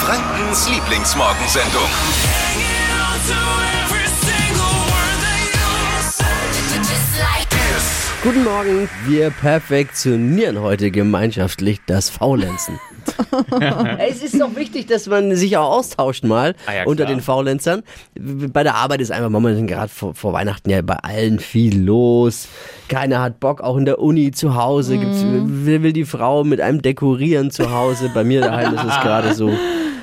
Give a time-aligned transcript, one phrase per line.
[0.00, 1.82] Frankens Lieblingsmorgensendung.
[8.22, 8.88] Guten Morgen.
[9.06, 12.80] Wir perfektionieren heute gemeinschaftlich das Faulenzen.
[13.98, 17.82] es ist doch wichtig, dass man sich auch austauscht mal Ah ja, unter den Faulenzern.
[18.18, 22.48] Bei der Arbeit ist einfach momentan gerade vor, vor Weihnachten ja bei allen viel los.
[22.88, 24.96] Keiner hat Bock, auch in der Uni zu Hause.
[24.96, 28.10] Gibt's, will, will die Frau mit einem dekorieren zu Hause.
[28.14, 29.52] Bei mir daheim ist es gerade so.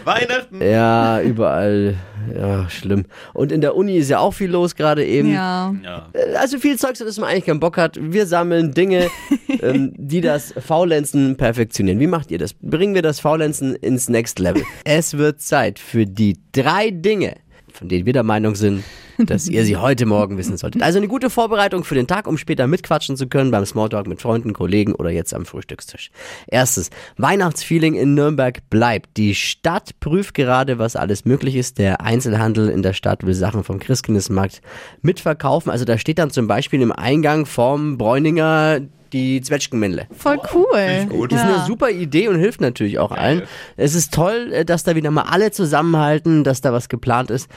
[0.07, 0.61] Weihnachten.
[0.61, 1.95] Ja, überall.
[2.35, 3.05] Ja, schlimm.
[3.33, 5.31] Und in der Uni ist ja auch viel los gerade eben.
[5.31, 5.73] Ja.
[5.83, 6.07] Ja.
[6.37, 7.97] Also viel Zeugs, dass man eigentlich keinen Bock hat.
[8.01, 9.09] Wir sammeln Dinge,
[9.61, 11.99] ähm, die das Faulenzen perfektionieren.
[11.99, 12.53] Wie macht ihr das?
[12.53, 14.63] Bringen wir das Faulenzen ins Next Level.
[14.83, 17.35] Es wird Zeit für die drei Dinge,
[17.71, 18.83] von denen wir der Meinung sind,
[19.17, 20.81] dass ihr sie heute Morgen wissen solltet.
[20.81, 24.21] Also eine gute Vorbereitung für den Tag, um später mitquatschen zu können beim Smalltalk mit
[24.21, 26.11] Freunden, Kollegen oder jetzt am Frühstückstisch.
[26.47, 29.17] Erstes, Weihnachtsfeeling in Nürnberg bleibt.
[29.17, 31.79] Die Stadt prüft gerade, was alles möglich ist.
[31.79, 34.61] Der Einzelhandel in der Stadt will Sachen vom Christkindlesmarkt
[35.01, 35.71] mitverkaufen.
[35.71, 38.81] Also da steht dann zum Beispiel im Eingang vom Bräuninger
[39.13, 40.07] die Zwetschgenmännle.
[40.17, 41.05] Voll cool.
[41.09, 41.31] gut.
[41.31, 41.55] Das ist Ja.
[41.57, 43.43] eine super Idee und hilft natürlich auch allen.
[43.75, 47.49] Es ist toll, äh, dass da wieder mal alle zusammenhalten, dass da was geplant ist.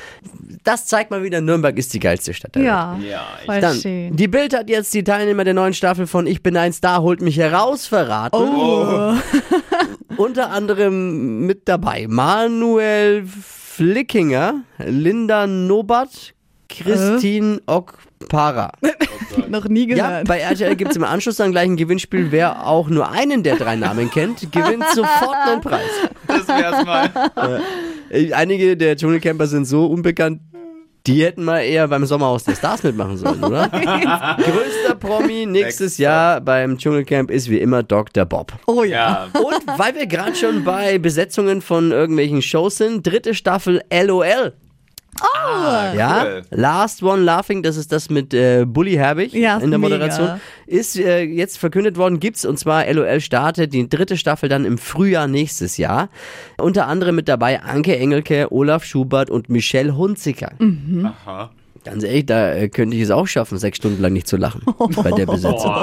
[0.65, 2.69] Das zeigt mal wieder, Nürnberg ist die geilste Stadt der Welt.
[2.71, 4.17] Ja, Ja, ich- voll Dann, schön.
[4.17, 7.21] die Bild hat jetzt die Teilnehmer der neuen Staffel von Ich bin ein Star, holt
[7.23, 8.37] mich heraus verraten.
[8.37, 9.15] Oh.
[10.17, 16.35] Unter anderem mit dabei Manuel Flickinger, Linda Nobat,
[16.69, 18.73] Christine Okpara.
[19.49, 20.29] Noch nie Ja, gehört.
[20.29, 22.31] bei RTL gibt es im Anschluss dann gleich ein Gewinnspiel.
[22.31, 25.91] Wer auch nur einen der drei Namen kennt, gewinnt sofort einen Preis.
[26.27, 27.61] Das wär's mal.
[28.11, 30.41] Äh, Einige der Dschungelcamper sind so unbekannt,
[31.07, 33.69] die hätten mal eher beim Sommerhaus der Stars mitmachen sollen, oder?
[34.37, 38.27] Größter Promi nächstes Jahr beim Dschungelcamp ist wie immer Dr.
[38.27, 38.53] Bob.
[38.67, 39.29] oh ja.
[39.33, 39.41] Ja.
[39.41, 44.53] Und weil wir gerade schon bei Besetzungen von irgendwelchen Shows sind, dritte Staffel LOL.
[45.21, 46.43] Ah, Ja, cool.
[46.51, 49.97] Last One Laughing, das ist das mit äh, Bully Herbig Ja, ist in der mega.
[49.97, 50.41] Moderation.
[50.67, 54.79] Ist äh, jetzt verkündet worden, gibt's und zwar LOL startet die dritte Staffel dann im
[54.79, 56.09] Frühjahr nächstes Jahr.
[56.59, 60.53] Unter anderem mit dabei Anke Engelke, Olaf Schubert und Michelle Hunziker.
[61.05, 61.51] Aha.
[61.85, 64.63] Ganz ehrlich, da äh, könnte ich es auch schaffen, sechs Stunden lang nicht zu lachen
[65.03, 65.75] bei der Besetzung.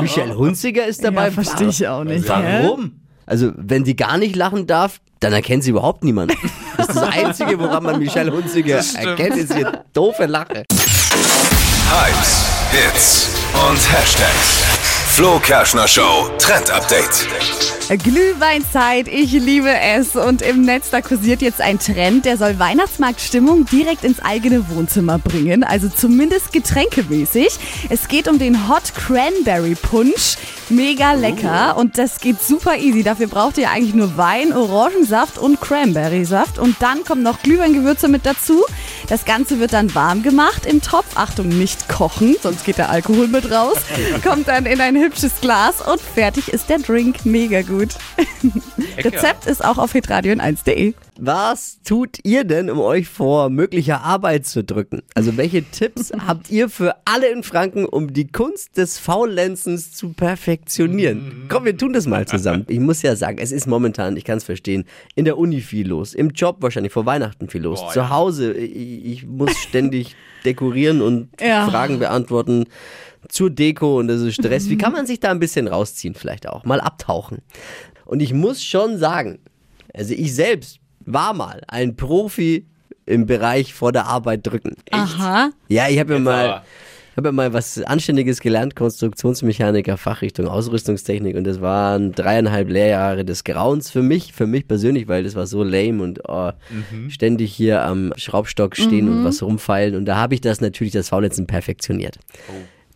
[0.00, 1.26] Michelle Hunziker ist dabei.
[1.26, 2.26] Ja, verstehe ich auch nicht.
[2.28, 2.92] Warum?
[3.26, 6.34] Also, wenn die gar nicht lachen darf, dann erkennt sie überhaupt niemanden.
[6.78, 10.64] Das ist das Einzige, woran man Michelle Hunziker erkennt, ist ihre doofe Lache.
[11.90, 13.28] Hypes, Hits
[13.68, 14.62] und Hashtags.
[15.08, 17.26] Flo Kerschner Show Trend Update.
[18.04, 20.14] Glühweinzeit, ich liebe es.
[20.14, 25.18] Und im Netz, da kursiert jetzt ein Trend, der soll Weihnachtsmarktstimmung direkt ins eigene Wohnzimmer
[25.18, 25.64] bringen.
[25.64, 27.58] Also zumindest getränkemäßig.
[27.88, 30.36] Es geht um den Hot Cranberry Punch.
[30.70, 31.76] Mega lecker.
[31.76, 33.02] Und das geht super easy.
[33.02, 36.58] Dafür braucht ihr eigentlich nur Wein, Orangensaft und Cranberry-Saft.
[36.58, 38.64] Und dann kommen noch Glühweingewürze mit dazu.
[39.08, 41.16] Das Ganze wird dann warm gemacht im Topf.
[41.16, 43.78] Achtung, nicht kochen, sonst geht der Alkohol mit raus.
[44.22, 47.24] Kommt dann in ein hübsches Glas und fertig ist der Drink.
[47.24, 47.90] Mega gut.
[48.98, 50.94] Rezept ist auch auf hitradion1.de.
[51.20, 55.02] Was tut ihr denn, um euch vor möglicher Arbeit zu drücken?
[55.14, 60.12] Also, welche Tipps habt ihr für alle in Franken, um die Kunst des Faulenzens zu
[60.12, 61.46] perfektionieren?
[61.48, 62.64] Komm, wir tun das mal zusammen.
[62.68, 64.84] Ich muss ja sagen, es ist momentan, ich kann es verstehen,
[65.16, 68.10] in der Uni viel los, im Job wahrscheinlich vor Weihnachten viel los, Boah, zu.
[68.10, 70.14] Hause, ich, ich muss ständig
[70.44, 71.68] dekorieren und Ja.
[71.68, 72.66] Fragen beantworten
[73.28, 74.68] zur Deko und das ist Stress.
[74.68, 76.64] Wie kann man sich da ein bisschen rausziehen, vielleicht auch?
[76.64, 77.38] Mal abtauchen.
[78.04, 79.40] Und ich muss schon sagen,
[79.92, 80.78] also ich selbst
[81.12, 82.66] war mal ein Profi
[83.06, 84.76] im Bereich vor der Arbeit drücken.
[84.90, 85.50] Aha.
[85.68, 86.62] Ja, ich habe ja mal,
[87.16, 93.44] habe ja mal was Anständiges gelernt, Konstruktionsmechaniker, Fachrichtung Ausrüstungstechnik und das waren dreieinhalb Lehrjahre des
[93.44, 96.50] Grauens für mich, für mich persönlich, weil das war so lame und oh,
[97.08, 101.08] ständig hier am Schraubstock stehen und was rumfeilen und da habe ich das natürlich, das
[101.08, 102.18] Faulenzen perfektioniert.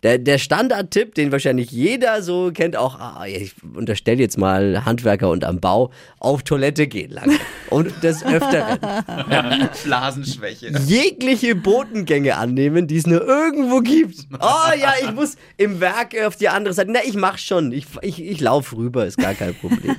[0.02, 5.30] Der, der Standardtipp, den wahrscheinlich jeder so kennt, auch, ah, ich unterstelle jetzt mal Handwerker
[5.30, 7.36] und am Bau, auf Toilette gehen lange.
[7.70, 8.78] Und des Öfteren
[9.84, 10.72] Blasenschwäche.
[10.86, 14.26] jegliche Botengänge annehmen, die es nur irgendwo gibt.
[14.40, 16.90] Oh ja, ich muss im Werk auf die andere Seite.
[16.92, 17.72] Na, ich mach schon.
[17.72, 19.96] Ich, ich, ich laufe rüber, ist gar kein Problem.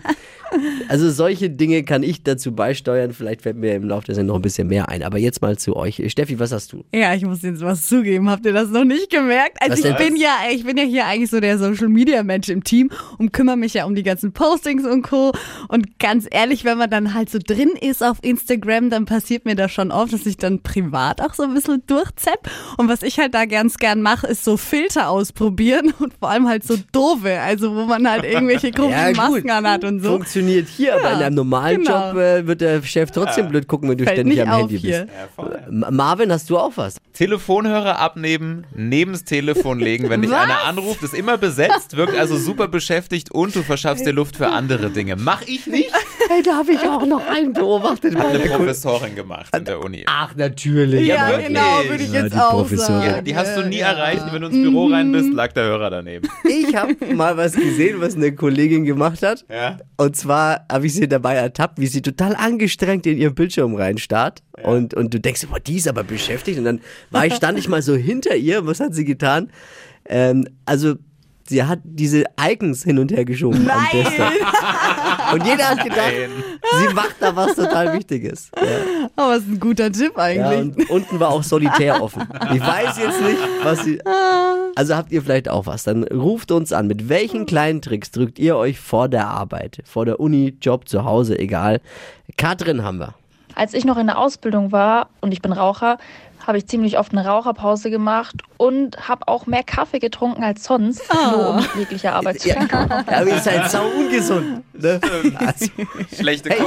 [0.87, 3.13] Also solche Dinge kann ich dazu beisteuern.
[3.13, 5.03] Vielleicht fällt mir im Laufe der Sendung noch ein bisschen mehr ein.
[5.03, 6.01] Aber jetzt mal zu euch.
[6.07, 6.83] Steffi, was hast du?
[6.93, 8.29] Ja, ich muss jetzt was zugeben.
[8.29, 9.57] Habt ihr das noch nicht gemerkt?
[9.61, 12.49] Also Was ich bin ja, ich bin ja hier eigentlich so der Social Media Mensch
[12.49, 15.33] im Team und kümmere mich ja um die ganzen Postings und Co.
[15.67, 19.55] Und ganz ehrlich, wenn man dann halt so drin ist auf Instagram, dann passiert mir
[19.55, 22.49] das schon oft, dass ich dann privat auch so ein bisschen durchzepp.
[22.77, 26.47] Und was ich halt da ganz gern mache, ist so Filter ausprobieren und vor allem
[26.47, 30.11] halt so doofe, also wo man halt irgendwelche komischen Masken anhat und so.
[30.11, 32.09] Funktioniert funktioniert hier, aber in einem normalen genau.
[32.09, 35.07] Job äh, wird der Chef trotzdem blöd gucken, wenn du Fällt ständig am Handy hier.
[35.37, 35.71] bist.
[35.71, 36.97] Ma- Marvin, hast du auch was?
[37.13, 42.67] Telefonhörer abnehmen, neben's Telefon legen, wenn dich einer anruft, ist immer besetzt, wirkt also super
[42.67, 45.15] beschäftigt und du verschaffst dir Luft für andere Dinge.
[45.15, 45.91] Mach ich nicht,
[46.29, 48.15] Hey, da habe ich auch noch einen beobachtet.
[48.17, 50.03] hat eine Professorin gemacht in der Uni.
[50.07, 51.05] Ach, natürlich.
[51.07, 51.47] Ja, wirklich.
[51.47, 53.01] genau, würde ich Ja, jetzt auch Professorin.
[53.01, 53.15] sagen.
[53.15, 53.91] Ja, die hast du nie Ja.
[53.91, 54.23] erreicht.
[54.31, 56.27] Wenn du ins Büro rein bist, lag der Hörer daneben.
[56.45, 59.43] Ich habe mal was gesehen, was eine Kollegin gemacht hat.
[59.51, 59.79] Ja.
[59.97, 64.41] Und zwar habe ich sie dabei ertappt, wie sie total angestrengt in ihren Bildschirm reinstarrt.
[64.63, 66.57] Und, und du denkst, boah, die ist aber beschäftigt.
[66.57, 66.81] Und dann
[67.11, 68.65] war ich, stand ich mal so hinter ihr.
[68.65, 69.51] Was hat sie getan?
[70.05, 70.95] Ähm, also,
[71.47, 74.31] sie hat diese Icons hin und her geschoben am Desktop.
[75.33, 76.13] Und jeder hat gedacht,
[76.79, 78.51] sie macht da was total Wichtiges.
[78.55, 79.09] Ja.
[79.15, 80.89] Aber ist ein guter Tipp Ja, eigentlich.
[80.89, 82.27] und unten war auch Solitär offen.
[82.53, 83.99] Ich weiß jetzt nicht, was sie.
[84.75, 85.83] Also habt ihr vielleicht auch was?
[85.83, 86.87] Dann ruft uns an.
[86.87, 89.79] Mit welchen kleinen Tricks drückt ihr euch vor der Arbeit?
[89.85, 91.81] Vor der Uni, Job, zu Hause, egal.
[92.37, 93.13] Katrin haben wir.
[93.55, 95.97] Als ich noch in der Ausbildung war und ich bin Raucher,
[96.45, 101.01] habe ich ziemlich oft eine Raucherpause gemacht und habe auch mehr Kaffee getrunken als sonst,
[101.31, 102.57] nur um jegliche Arbeit zu Ja,
[103.05, 104.63] aber ihr seid sau ungesund.
[104.73, 104.99] Ne?
[105.35, 105.67] Also,
[106.13, 106.59] Schlechte Hey.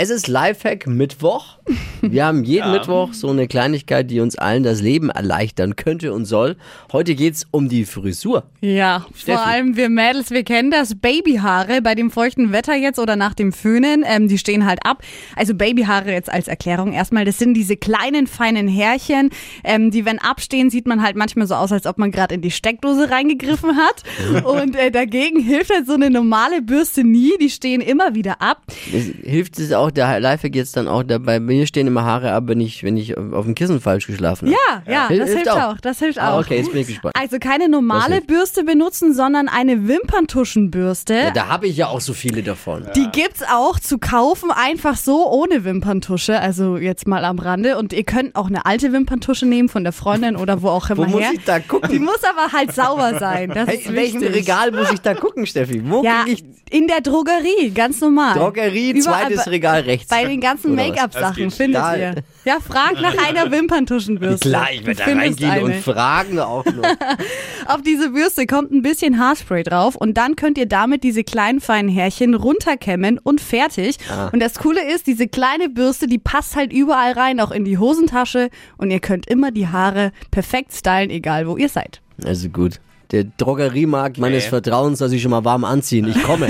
[0.00, 1.58] Es ist Lifehack Mittwoch.
[2.02, 6.24] Wir haben jeden Mittwoch so eine Kleinigkeit, die uns allen das Leben erleichtern könnte und
[6.24, 6.56] soll.
[6.92, 8.44] Heute geht's um die Frisur.
[8.60, 9.36] Ja, Steffi.
[9.36, 10.94] vor allem wir Mädels, wir kennen das.
[10.94, 15.02] Babyhaare bei dem feuchten Wetter jetzt oder nach dem Föhnen, ähm, die stehen halt ab.
[15.34, 19.30] Also Babyhaare jetzt als Erklärung erstmal, das sind diese kleinen, feinen Härchen,
[19.64, 22.40] ähm, die wenn abstehen, sieht man halt manchmal so aus, als ob man gerade in
[22.40, 24.04] die Steckdose reingegriffen hat.
[24.44, 28.62] Und äh, dagegen hilft halt so eine normale Bürste nie, die stehen immer wieder ab.
[28.94, 32.44] Es hilft es auch, der Lifehack jetzt dann auch dabei, mir stehen immer Haare ab,
[32.46, 34.56] wenn ich, wenn ich auf dem Kissen falsch geschlafen habe.
[34.86, 35.76] Ja, ja, Hil- das hilft auch.
[35.80, 36.40] Das hilft Ah, auch.
[36.40, 37.14] okay, jetzt bin ich gespannt.
[37.18, 38.20] Also keine normale.
[38.20, 41.14] Bürste benutzen, sondern eine Wimperntuschenbürste.
[41.14, 42.86] Ja, da habe ich ja auch so viele davon.
[42.94, 46.38] Die gibt's auch zu kaufen, einfach so ohne Wimperntusche.
[46.40, 47.78] Also jetzt mal am Rande.
[47.78, 50.94] Und ihr könnt auch eine alte Wimperntusche nehmen von der Freundin oder wo auch Wo
[51.02, 51.30] immer muss her.
[51.34, 52.04] ich da Die gucken?
[52.04, 53.50] muss aber halt sauber sein.
[53.54, 54.22] Das Hey, ist in welchem.
[54.22, 55.82] Regal muss ich da gucken, Steffi?
[55.88, 58.34] Wo Ja, ich in der Drogerie, ganz normal.
[58.34, 60.08] Drogerie, Überall zweites bei- Regal rechts?
[60.08, 60.74] Bei den ganzen?
[60.74, 61.96] Make-up-Sachen findet da.
[61.96, 62.14] ihr.
[62.44, 64.48] Ja, fragt nach einer Wimperntuschenbürste.
[64.48, 65.82] Klar, ich werde da reingehen und eine.
[65.82, 66.84] fragen auch noch.
[67.66, 71.60] Auf diese Bürste kommt ein bisschen Haarspray drauf und dann könnt ihr damit diese kleinen
[71.60, 73.98] feinen Härchen runterkämmen und fertig.
[74.10, 74.28] Ah.
[74.32, 77.78] Und das Coole ist, diese kleine Bürste, die passt halt überall rein, auch in die
[77.78, 82.00] Hosentasche und ihr könnt immer die Haare perfekt stylen, egal wo ihr seid.
[82.24, 82.80] Also gut.
[83.10, 86.06] Der Drogeriemarkt meines Vertrauens soll sich schon mal warm anziehen.
[86.08, 86.48] Ich komme.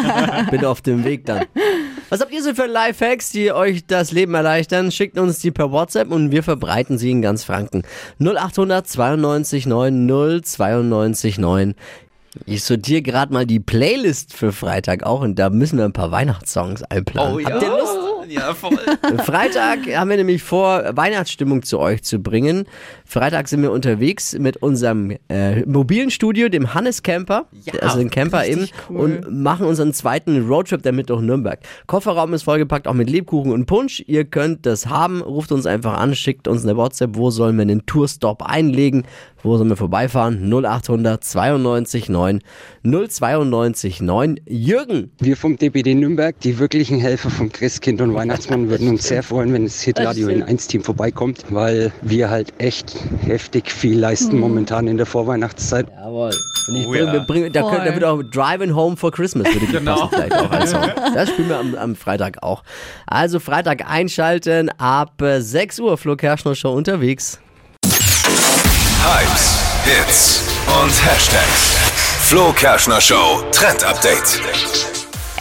[0.50, 1.44] Bin auf dem Weg dann.
[2.10, 4.90] Was habt ihr so für Lifehacks, die euch das Leben erleichtern?
[4.90, 7.84] Schickt uns die per WhatsApp und wir verbreiten sie in ganz Franken.
[8.18, 11.74] 0800 92 9 092 9.
[12.46, 16.10] Ich sortiere gerade mal die Playlist für Freitag auch und da müssen wir ein paar
[16.10, 17.46] Weihnachtssongs einplanen.
[17.46, 18.09] Habt ihr Lust?
[18.30, 18.78] Ja, voll.
[19.24, 22.64] Freitag haben wir nämlich vor, Weihnachtsstimmung zu euch zu bringen.
[23.04, 28.08] Freitag sind wir unterwegs mit unserem äh, mobilen Studio, dem Hannes Camper, Ja, also den
[28.10, 28.96] Camper eben, cool.
[29.00, 31.58] und machen unseren zweiten Roadtrip damit durch Nürnberg.
[31.88, 34.02] Kofferraum ist vollgepackt, auch mit Lebkuchen und Punsch.
[34.06, 37.62] Ihr könnt das haben, ruft uns einfach an, schickt uns eine WhatsApp, wo sollen wir
[37.62, 39.04] einen Tourstop einlegen,
[39.42, 40.52] wo sollen wir vorbeifahren?
[40.52, 42.40] 0800 92 9
[42.84, 44.40] 092 9.
[44.46, 49.22] Jürgen, Wir vom DPD Nürnberg, die wirklichen Helfer vom Christkind und Weihnachtsmann, würden uns sehr
[49.22, 54.38] freuen, wenn das Hitradio in 1 Team vorbeikommt, weil wir halt echt heftig viel leisten
[54.38, 55.86] momentan in der Vorweihnachtszeit.
[55.88, 56.30] Jawohl.
[56.68, 57.12] Und ich Oh bring, ja.
[57.14, 60.08] wir bringen, da, könnt, da wird auch Driving Home for Christmas würde Genau.
[60.08, 60.82] vielleicht auch als Song.
[61.14, 62.62] Das spielen wir am, am Freitag auch.
[63.06, 67.40] Also Freitag einschalten ab äh, 6 Uhr Flo Kerschner Show unterwegs.
[69.02, 70.42] Hypes, Hits
[70.82, 71.78] und Hashtags.
[72.20, 74.89] Flo Kerschner Show Trend Update.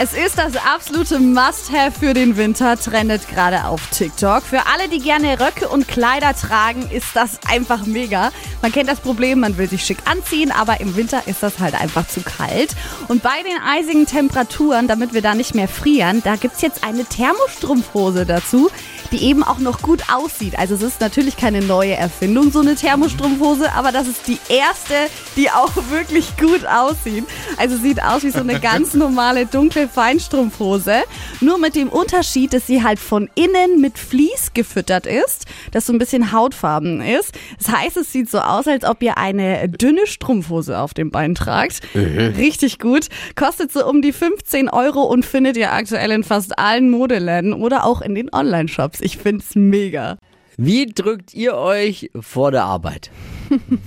[0.02, 4.44] Es ist das absolute Must-Have für den Winter, trendet gerade auf TikTok.
[4.44, 8.32] Für alle, die gerne Röcke und Kleider tragen, ist das einfach mega.
[8.62, 11.76] Man kennt das Problem, man will sich schick anziehen, aber im Winter ist das halt
[11.76, 12.78] einfach zu kalt.
[13.10, 17.04] Und bei den eisigen Temperaturen, damit wir da nicht mehr frieren, da gibt's jetzt eine
[17.04, 18.72] Thermostrumpfhose dazu,
[19.12, 20.58] die eben auch noch gut aussieht.
[20.58, 24.94] Also es ist natürlich keine neue Erfindung, so eine Thermostrumpfhose, aber das ist die erste,
[25.36, 27.26] die auch wirklich gut aussieht.
[27.58, 31.04] Also sieht aus wie so eine ganz normale dunkle Feinstrumpfhose.
[31.42, 35.94] Nur mit dem Unterschied, dass sie halt von innen mit Vlies gefüttert ist, das so
[35.94, 37.38] ein bisschen hautfarben ist.
[37.58, 41.36] Das heißt, es sieht so aus, als ob ihr eine dünne Strumpfhose auf dem Bein
[41.36, 41.82] tragt.
[41.96, 43.08] Richtig gut.
[43.36, 47.86] Kostet so um die 15 Euro und findet ihr aktuell in fast allen Modeläden oder
[47.86, 48.99] auch in den Online-Shops.
[49.02, 50.18] Ich find's mega.
[50.58, 53.12] Wie drückt ihr euch vor der Arbeit?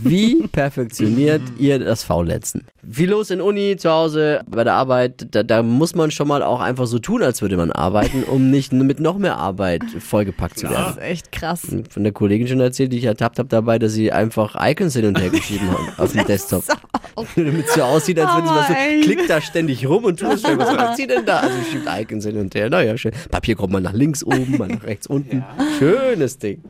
[0.02, 2.66] Wie perfektioniert ihr das Faulenzen?
[2.90, 5.26] Viel los in Uni, zu Hause, bei der Arbeit.
[5.30, 8.50] Da, da muss man schon mal auch einfach so tun, als würde man arbeiten, um
[8.50, 10.90] nicht mit noch mehr Arbeit vollgepackt zu Das werden.
[10.92, 11.60] ist echt krass.
[11.90, 15.06] Von der Kollegin schon erzählt, die ich ertappt habe dabei, dass sie einfach Icons hin
[15.06, 16.64] und her geschrieben hat auf dem Desktop.
[17.36, 19.00] Damit es so aussieht, als würde sie was ey.
[19.02, 20.58] klickt da ständig rum und tut es schon.
[20.58, 21.40] Was macht sie denn da?
[21.40, 22.68] Also schiebt Icons hin und her.
[22.70, 23.12] Naja, schön.
[23.30, 25.44] Papier kommt mal nach links oben, mal nach rechts unten.
[25.78, 26.62] Schönes Ding.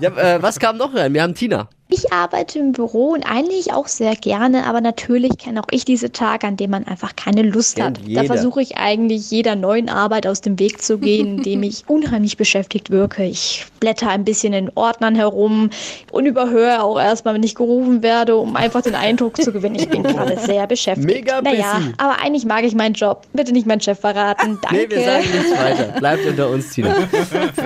[0.00, 1.14] Ja, äh, was kam noch rein?
[1.14, 1.68] Wir haben Tina.
[1.90, 6.12] Ich arbeite im Büro und eigentlich auch sehr gerne, aber natürlich kenne auch ich diese
[6.12, 7.98] Tage, an denen man einfach keine Lust hat.
[8.06, 12.36] Da versuche ich eigentlich jeder neuen Arbeit aus dem Weg zu gehen, indem ich unheimlich
[12.36, 13.24] beschäftigt wirke.
[13.24, 15.70] Ich blätter ein bisschen in Ordnern herum
[16.12, 19.88] und überhöre auch erstmal, wenn ich gerufen werde, um einfach den Eindruck zu gewinnen, ich
[19.88, 21.08] bin gerade sehr beschäftigt.
[21.08, 21.92] Mega naja, busy.
[21.96, 23.26] aber eigentlich mag ich meinen Job.
[23.32, 24.58] Bitte nicht meinen Chef verraten.
[24.60, 24.76] Danke.
[24.76, 25.98] Nee, wir sagen nichts weiter.
[25.98, 26.94] Bleibt unter uns, Tina.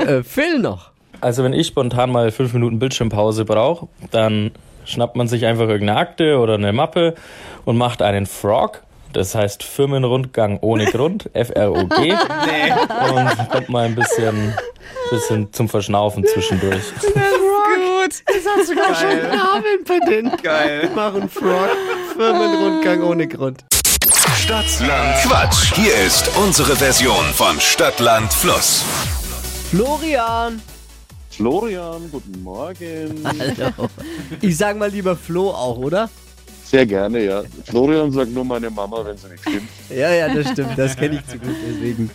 [0.07, 0.92] Äh, Phil noch.
[1.23, 4.50] Also wenn ich spontan mal fünf Minuten Bildschirmpause brauche, dann
[4.85, 7.14] schnappt man sich einfach irgendeine Akte oder eine Mappe
[7.64, 8.83] und macht einen Frog.
[9.12, 12.12] Das heißt Firmenrundgang ohne Grund, F-R-O-G.
[12.12, 14.52] Und kommt mal ein bisschen,
[15.11, 16.83] bisschen zum Verschnaufen zwischendurch.
[17.02, 18.14] Gut.
[18.26, 20.37] Das hat sogar schon einen Namen bei denen.
[20.43, 20.91] Geil.
[20.93, 21.71] Machen Frog.
[22.17, 23.64] Firmenrundgang ohne Grund.
[24.37, 25.73] Stadtland Quatsch.
[25.76, 28.85] Hier ist unsere Version von Stadtland Fluss.
[29.71, 30.61] Florian.
[31.33, 33.25] Florian, guten Morgen.
[33.25, 33.89] Hallo.
[34.41, 36.11] Ich sag mal lieber Flo auch, oder?
[36.65, 37.43] Sehr gerne, ja.
[37.65, 39.69] Florian sagt nur meine Mama, wenn sie nicht stimmt.
[39.91, 40.79] Ja, ja, das stimmt.
[40.79, 42.11] Das kenne ich zu gut, deswegen.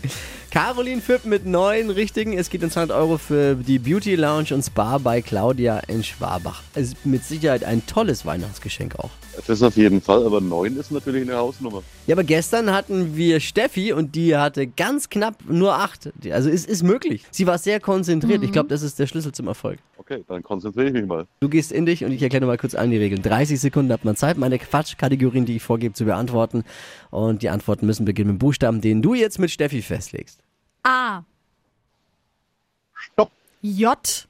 [0.49, 2.37] Caroline Fipp mit neun richtigen.
[2.37, 6.63] Es geht um 200 Euro für die Beauty Lounge und Spa bei Claudia in Schwabach.
[6.73, 9.09] Es ist mit Sicherheit ein tolles Weihnachtsgeschenk auch.
[9.45, 11.83] Das auf jeden Fall, aber neun ist natürlich eine Hausnummer.
[12.07, 16.09] Ja, aber gestern hatten wir Steffi und die hatte ganz knapp nur acht.
[16.31, 17.23] Also es ist möglich.
[17.29, 18.41] Sie war sehr konzentriert.
[18.41, 19.79] Ich glaube, das ist der Schlüssel zum Erfolg.
[19.97, 21.27] Okay, dann konzentriere ich mich mal.
[21.41, 23.21] Du gehst in dich und ich erkläre mal kurz an die Regeln.
[23.21, 26.63] 30 Sekunden hat man Zeit, meine Quatschkategorien, die ich vorgebe, zu beantworten.
[27.11, 30.36] Und die Antworten müssen beginnen mit Buchstaben, den du jetzt mit Steffi festlegst.
[30.87, 31.23] A.
[32.93, 33.31] Stopp.
[33.61, 34.27] J.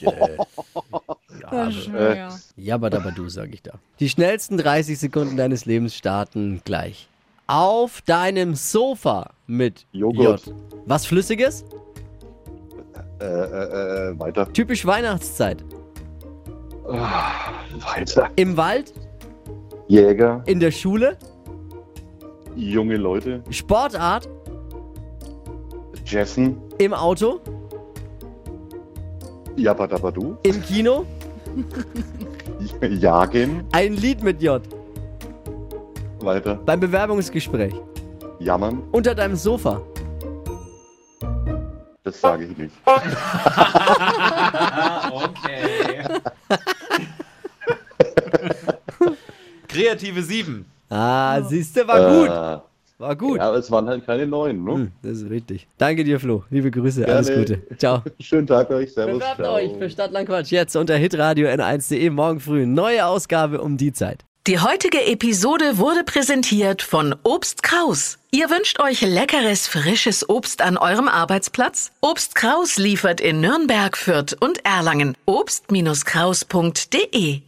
[0.00, 3.74] Ja, Äh, Jabadabadu, sag ich da.
[4.00, 7.08] Die schnellsten 30 Sekunden deines Lebens starten gleich.
[7.46, 10.46] Auf deinem Sofa mit Joghurt.
[10.46, 10.54] J.
[10.86, 11.64] Was Flüssiges?
[13.20, 14.52] äh, äh, äh, weiter.
[14.52, 15.62] Typisch Weihnachtszeit.
[16.88, 17.32] Ah,
[17.94, 18.30] weiter.
[18.36, 18.92] Im Wald?
[19.88, 21.16] Jäger, In der Schule?
[22.56, 24.28] junge Leute, Sportart?
[26.10, 27.40] Jessen, Im Auto?
[29.56, 31.06] Yabadabadu, Im Kino?
[32.80, 34.62] Jagen, Ein Lied mit J.
[36.20, 36.56] weiter.
[36.66, 37.74] Beim Bewerbungsgespräch?
[38.40, 39.80] Jammern, Unter deinem Sofa?
[42.02, 42.74] das sage ich nicht.
[45.12, 46.04] Okay.
[49.68, 50.64] Kreative 7.
[50.88, 52.69] Ah, siehste, war gut.
[53.00, 53.38] War gut.
[53.38, 54.74] Ja, aber es waren halt keine neun, ne?
[54.74, 55.66] Hm, das ist richtig.
[55.78, 56.44] Danke dir, Flo.
[56.50, 57.08] Liebe Grüße.
[57.08, 57.46] Alles Gerne.
[57.46, 57.62] Gute.
[57.78, 58.02] Ciao.
[58.20, 59.20] Schönen Tag euch, servus.
[59.20, 59.54] Bewerbt ciao.
[59.54, 62.66] euch für Stadtland Quatsch jetzt unter hitradio n1.de morgen früh.
[62.66, 64.26] Neue Ausgabe um die Zeit.
[64.46, 68.18] Die heutige Episode wurde präsentiert von Obst Kraus.
[68.32, 71.92] Ihr wünscht euch leckeres, frisches Obst an eurem Arbeitsplatz?
[72.02, 75.16] Obst Kraus liefert in Nürnberg, Fürth und Erlangen.
[75.24, 77.40] Obst-Kraus.de